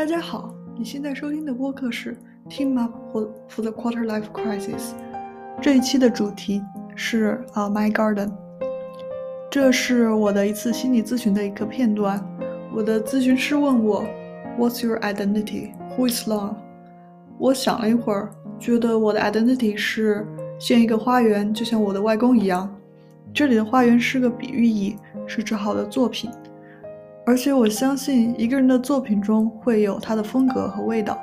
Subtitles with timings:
[0.00, 2.16] 大家好，你现在收听的播客是
[2.50, 4.70] 《Team Up for the Quarter Life Crisis》。
[5.60, 6.62] 这一期的主题
[6.96, 8.32] 是啊、My Garden。
[9.50, 12.18] 这是我的一次心理咨询的一个片段。
[12.74, 14.02] 我的咨询师问我
[14.58, 15.74] ：“What's your identity?
[15.98, 16.54] Who is love？”
[17.36, 20.26] 我想了一会儿，觉得我的 identity 是
[20.58, 22.74] 建一个花园，就像我的外公一样。
[23.34, 24.96] 这里的花园是个比喻意，
[25.26, 26.30] 是指好的作品。
[27.26, 31.20] 而且我相信一个人的作品中会有他的风格和味道。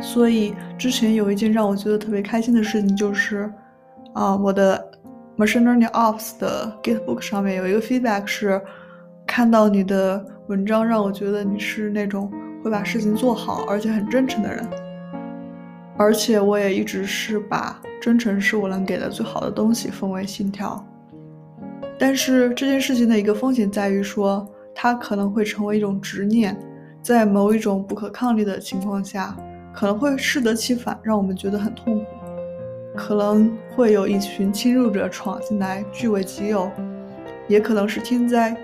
[0.00, 3.50] 所以之前有一件让我觉得特别开心的事情，就是
[4.12, 4.90] 啊，我的
[5.38, 8.60] Machine Learning Ops 的 Gitbook 上面有一个 feedback 是，
[9.26, 12.30] 看到你的文章让我觉得你是那种
[12.62, 14.68] 会把事情做好而且很真诚的人。
[15.96, 20.84] 而且我也一直是把真诚是我能给的最好的东西奉为信条。
[21.98, 24.46] 但是这件事情的一个风险在于说。
[24.78, 26.54] 它可能会成为一种执念，
[27.00, 29.34] 在某一种不可抗力的情况下，
[29.72, 32.04] 可能会适得其反，让我们觉得很痛苦。
[32.94, 36.70] 可能会有一群侵入者闯进来据为己有，
[37.48, 38.54] 也可能是天灾，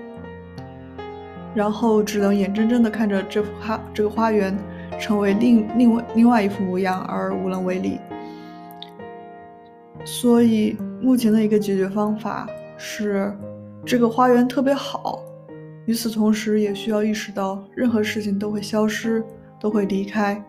[1.54, 4.54] 然后只能眼睁睁地看着这幅花这个花园
[5.00, 7.98] 成为另另外另外一副模样而无能为力。
[10.04, 12.46] 所以目前的一个解决方法
[12.76, 13.34] 是，
[13.84, 15.22] 这个花园特别好。
[15.86, 19.24] 与此同时，也需要意识到，任何事情都会消失，
[19.58, 20.40] 都会离开，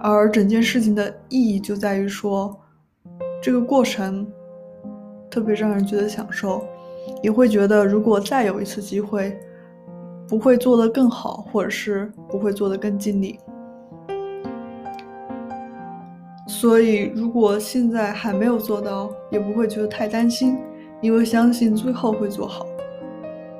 [0.00, 2.54] 而整件事情的意义就在于说，
[3.42, 4.26] 这个过程
[5.30, 6.62] 特别让人觉得享受，
[7.22, 9.34] 也会觉得如果再有一次机会，
[10.28, 13.38] 不会做得更好，或者是不会做得更尽力。
[16.46, 20.58] 所以，如果现在还没有做到，也不会觉得太担心，
[21.00, 22.66] 因为相信最后会做好。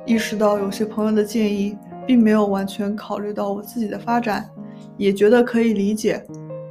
[0.09, 4.49] 意识到有些朋友的建议并没有完全考虑到我自己的发展，
[4.97, 6.25] 也觉得可以理解，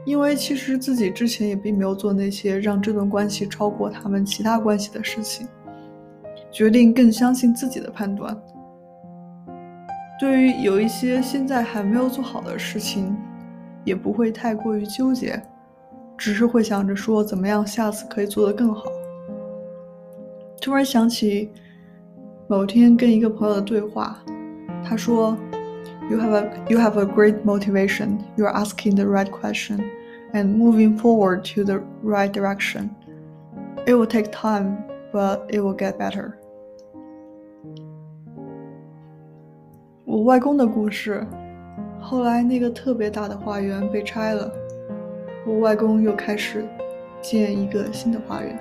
[0.08, 5.48] 因为其实自己之前也并没有做那些让这段关系超过他们其他关系的事情，
[6.52, 8.36] 决定更相信自己的判断。
[10.20, 13.16] 对于有一些现在还没有做好的事情，
[13.86, 15.40] 也不会太过于纠结，
[16.18, 18.86] 只是会想着说怎么样下次可以做得更好。
[20.60, 21.52] 突然想起。
[22.49, 24.19] 某天跟一个朋友的对话，
[24.85, 25.39] 他说：“
[26.11, 28.19] You have a you have a great motivation.
[28.37, 29.81] You are asking the right question
[30.33, 32.91] and moving forward to the right direction.
[33.87, 34.79] It will take time,
[35.13, 36.33] but it will get better.”
[40.05, 41.27] 我外公的故事，
[41.99, 44.53] 后来那个特别大的花园被拆了，
[45.47, 46.65] 我外公又开始
[47.23, 48.59] 建一个新的花园。